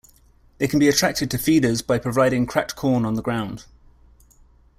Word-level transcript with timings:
They 0.57 0.67
can 0.67 0.79
be 0.79 0.87
attracted 0.87 1.29
to 1.29 1.37
feeders 1.37 1.83
by 1.83 1.99
providing 1.99 2.47
cracked 2.47 2.75
corn 2.75 3.05
on 3.05 3.13
the 3.13 3.21
ground. 3.21 3.65